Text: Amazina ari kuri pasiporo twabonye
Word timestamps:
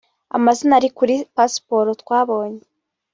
Amazina 0.37 0.73
ari 0.79 0.89
kuri 0.97 1.15
pasiporo 1.35 1.89
twabonye 2.01 2.63